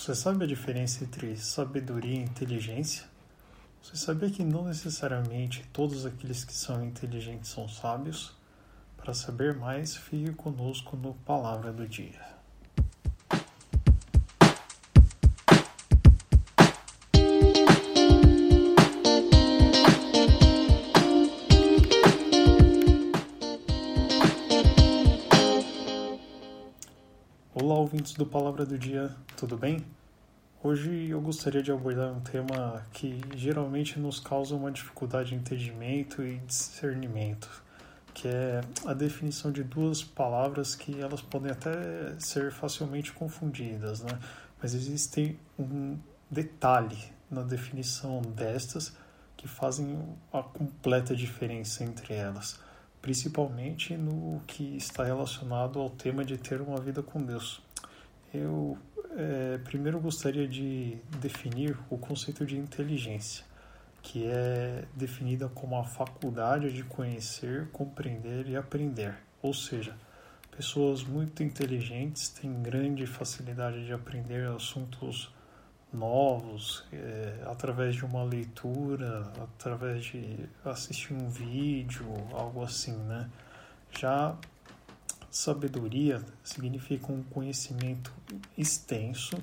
[0.00, 3.04] Você sabe a diferença entre sabedoria e inteligência?
[3.82, 8.32] Você sabia que não necessariamente todos aqueles que são inteligentes são sábios?
[8.96, 12.39] Para saber mais, fique conosco no Palavra do Dia.
[28.00, 29.84] Ouvintes do Palavra do Dia, tudo bem?
[30.62, 36.22] Hoje eu gostaria de abordar um tema que geralmente nos causa uma dificuldade de entendimento
[36.22, 37.62] e discernimento,
[38.14, 44.18] que é a definição de duas palavras que elas podem até ser facilmente confundidas, né?
[44.62, 45.98] Mas existe um
[46.30, 48.96] detalhe na definição destas
[49.36, 49.98] que fazem
[50.32, 52.58] a completa diferença entre elas,
[53.02, 57.60] principalmente no que está relacionado ao tema de ter uma vida com Deus.
[58.32, 58.78] Eu
[59.16, 63.44] é, primeiro gostaria de definir o conceito de inteligência,
[64.02, 69.16] que é definida como a faculdade de conhecer, compreender e aprender.
[69.42, 69.96] Ou seja,
[70.56, 75.32] pessoas muito inteligentes têm grande facilidade de aprender assuntos
[75.92, 83.28] novos é, através de uma leitura, através de assistir um vídeo, algo assim, né?
[83.98, 84.36] Já
[85.30, 88.12] Sabedoria significa um conhecimento
[88.58, 89.40] extenso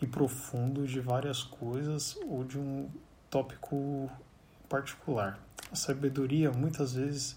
[0.00, 2.88] e profundo de várias coisas ou de um
[3.28, 4.10] tópico
[4.68, 5.38] particular.
[5.70, 7.36] A sabedoria muitas vezes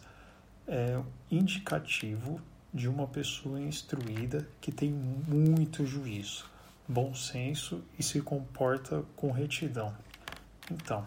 [0.66, 2.39] é indicativo
[2.73, 6.45] de uma pessoa instruída que tem muito juízo,
[6.88, 9.94] bom senso e se comporta com retidão.
[10.72, 11.05] Então,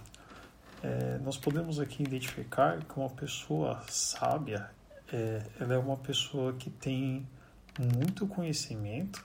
[0.83, 4.71] é, nós podemos aqui identificar que uma pessoa sábia
[5.13, 7.27] é, ela é uma pessoa que tem
[7.79, 9.25] muito conhecimento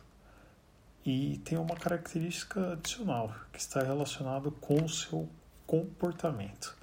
[1.06, 5.30] e tem uma característica adicional que está relacionado com o seu
[5.66, 6.76] comportamento.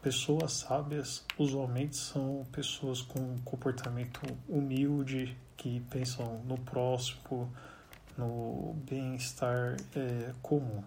[0.00, 7.52] Pessoas sábias usualmente são pessoas com comportamento humilde, que pensam no próximo,
[8.18, 10.82] no bem-estar é, comum.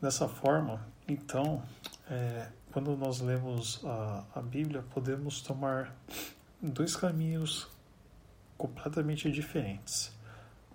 [0.00, 1.60] Dessa forma, então,
[2.08, 5.92] é, quando nós lemos a, a Bíblia, podemos tomar
[6.62, 7.68] dois caminhos
[8.56, 10.12] completamente diferentes.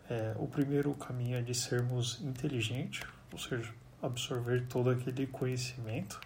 [0.09, 6.19] É, o primeiro caminho é de sermos inteligentes, ou seja, absorver todo aquele conhecimento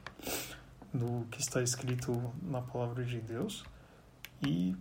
[0.93, 3.63] do que está escrito na palavra de Deus.
[4.41, 4.75] E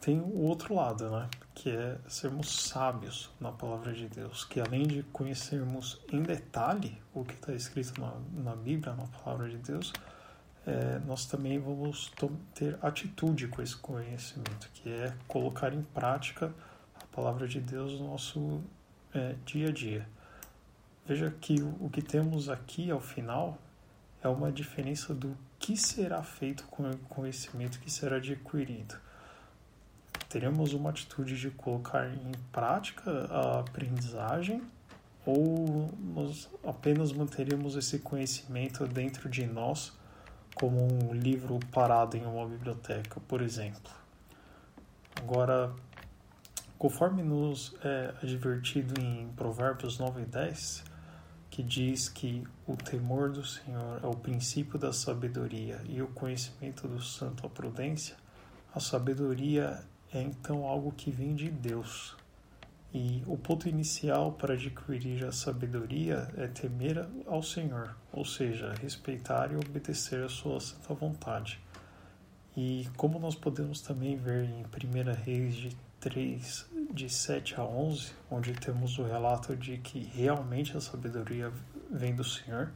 [0.00, 1.28] tem o outro lado, né?
[1.54, 7.24] Que é sermos sábios na palavra de Deus, que além de conhecermos em detalhe o
[7.24, 9.92] que está escrito na, na Bíblia, na palavra de Deus,
[10.66, 12.10] é, nós também vamos
[12.54, 16.54] ter atitude com esse conhecimento, que é colocar em prática
[16.94, 18.62] a palavra de Deus no nosso
[19.12, 20.08] é, dia a dia.
[21.06, 23.58] Veja que o, que temos aqui ao final
[24.22, 28.96] é uma diferença do que será feito com o conhecimento que será adquirido.
[30.30, 34.62] Teremos uma atitude de colocar em prática a aprendizagem
[35.26, 39.92] ou nós apenas manteremos esse conhecimento dentro de nós
[40.54, 43.92] como um livro parado em uma biblioteca, por exemplo.
[45.16, 45.72] Agora,
[46.78, 50.84] conforme nos é advertido em Provérbios 9 e 10,
[51.50, 56.88] que diz que o temor do Senhor é o princípio da sabedoria e o conhecimento
[56.88, 58.16] do santo a prudência,
[58.74, 62.16] a sabedoria é então algo que vem de Deus
[62.94, 69.50] e o ponto inicial para adquirir a sabedoria é temer ao Senhor, ou seja, respeitar
[69.50, 71.60] e obedecer a sua santa vontade.
[72.56, 78.12] E como nós podemos também ver em 1 Reis de 3, de 7 a 11,
[78.30, 81.52] onde temos o relato de que realmente a sabedoria
[81.90, 82.70] vem do Senhor,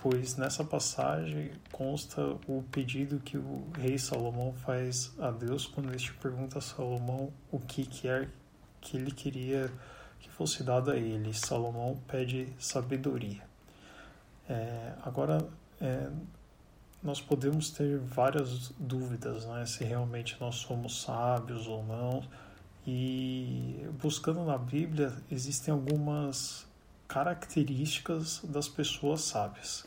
[0.00, 6.14] pois nessa passagem consta o pedido que o rei Salomão faz a Deus quando este
[6.14, 8.30] pergunta a Salomão o que quer
[8.82, 9.72] que ele queria
[10.20, 11.32] que fosse dado a ele.
[11.32, 13.42] Salomão pede sabedoria.
[14.48, 15.48] É, agora,
[15.80, 16.10] é,
[17.02, 22.22] nós podemos ter várias dúvidas, né, se realmente nós somos sábios ou não.
[22.86, 26.66] E buscando na Bíblia, existem algumas
[27.06, 29.86] características das pessoas sábias,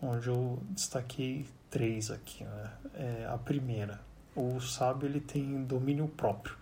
[0.00, 2.44] onde eu destaquei três aqui.
[2.44, 2.70] Né?
[2.94, 4.00] É, a primeira,
[4.36, 6.56] o sábio ele tem domínio próprio,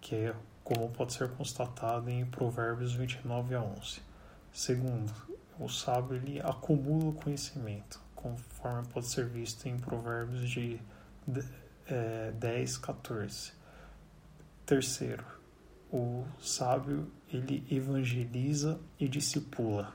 [0.00, 0.34] que é
[0.72, 4.00] como pode ser constatado em Provérbios 29 a 11.
[4.52, 5.12] Segundo,
[5.58, 10.80] o sábio ele acumula conhecimento, conforme pode ser visto em Provérbios de
[11.88, 13.52] é, 10, 14.
[14.64, 15.24] Terceiro,
[15.92, 19.92] o sábio ele evangeliza e discipula,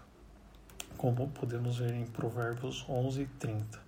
[0.98, 3.80] como podemos ver em Provérbios 11 e 30.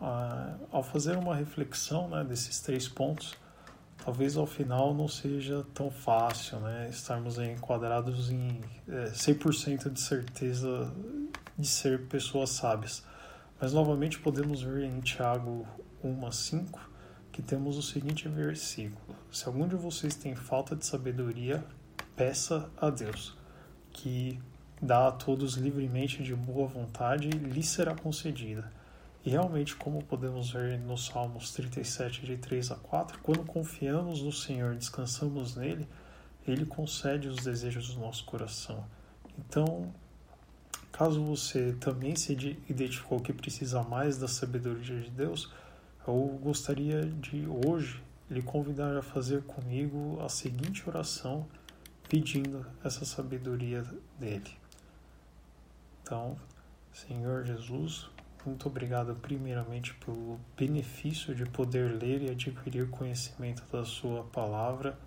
[0.00, 3.36] Ah, ao fazer uma reflexão né, desses três pontos,
[4.08, 8.58] talvez ao final não seja tão fácil né, estarmos enquadrados em
[8.88, 10.90] é, 100% de certeza
[11.58, 13.04] de ser pessoas sábias.
[13.60, 15.68] Mas novamente podemos ver em Tiago
[16.02, 16.90] 1 a 5
[17.30, 21.62] que temos o seguinte versículo: Se algum de vocês tem falta de sabedoria,
[22.16, 23.36] peça a Deus,
[23.92, 24.40] que
[24.80, 28.72] dá a todos livremente de boa vontade, e lhe será concedida.
[29.24, 34.32] E realmente, como podemos ver nos Salmos 37, de 3 a 4, quando confiamos no
[34.32, 35.88] Senhor, descansamos nele,
[36.46, 38.84] ele concede os desejos do nosso coração.
[39.38, 39.92] Então,
[40.98, 42.32] Caso você também se
[42.68, 45.48] identificou que precisa mais da sabedoria de Deus,
[46.04, 51.46] eu gostaria de hoje lhe convidar a fazer comigo a seguinte oração
[52.08, 53.84] pedindo essa sabedoria
[54.18, 54.50] dele.
[56.02, 56.36] Então,
[56.92, 58.10] Senhor Jesus,
[58.48, 64.98] muito obrigado primeiramente pelo benefício de poder ler e adquirir conhecimento da Sua palavra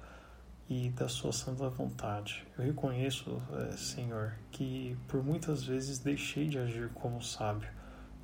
[0.69, 2.47] e da sua santa vontade.
[2.57, 7.69] Eu reconheço, é, Senhor, que por muitas vezes deixei de agir como sábio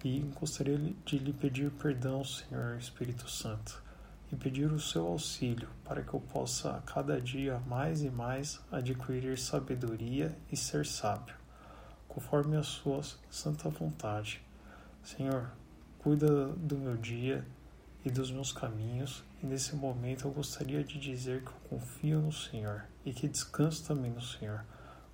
[0.01, 3.83] e gostaria de lhe pedir perdão, Senhor Espírito Santo,
[4.31, 8.61] e pedir o seu auxílio para que eu possa a cada dia mais e mais
[8.71, 11.35] adquirir sabedoria e ser sábio,
[12.07, 14.46] conforme a sua santa vontade.
[15.07, 15.49] Senhor,
[15.99, 17.45] cuida do meu dia
[18.03, 22.33] e dos meus caminhos, e nesse momento eu gostaria de dizer que eu confio no
[22.33, 24.65] Senhor e que descanso também no Senhor,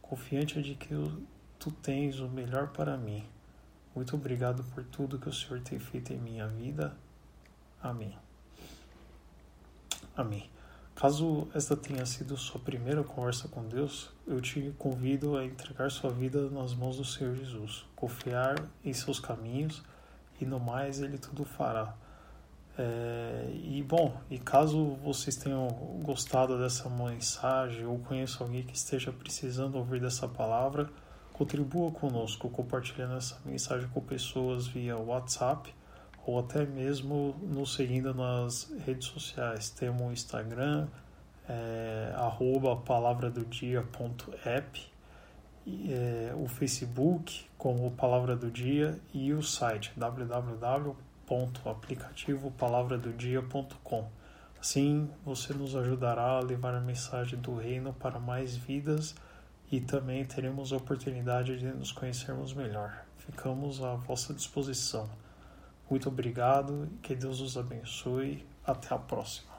[0.02, 0.96] confiante de que
[1.60, 3.24] tu tens o melhor para mim.
[3.96, 6.98] Muito obrigado por tudo que o Senhor tem feito em minha vida.
[7.80, 8.18] Amém.
[10.18, 10.50] Amém.
[10.96, 16.12] Caso esta tenha sido sua primeira conversa com Deus, eu te convido a entregar sua
[16.12, 19.84] vida nas mãos do Senhor Jesus, confiar em seus caminhos
[20.40, 21.96] e no mais ele tudo fará.
[22.78, 25.68] É, e bom, e caso vocês tenham
[26.04, 30.90] gostado dessa mensagem ou conheçam alguém que esteja precisando ouvir dessa palavra,
[31.34, 35.74] contribua conosco compartilhando essa mensagem com pessoas via WhatsApp
[36.26, 39.70] ou até mesmo nos seguindo nas redes sociais.
[39.70, 40.88] Temos o Instagram,
[41.48, 44.94] é, arroba palavradodia.app,
[45.68, 50.98] é, o Facebook como Palavra do Dia e o site www
[51.28, 54.08] www.aplicativopalavradodia.com.
[54.60, 59.16] Assim, você nos ajudará a levar a mensagem do reino para mais vidas
[59.72, 63.04] e também teremos a oportunidade de nos conhecermos melhor.
[63.18, 65.10] Ficamos à vossa disposição.
[65.90, 68.46] Muito obrigado que Deus os abençoe.
[68.66, 69.53] Até a próxima.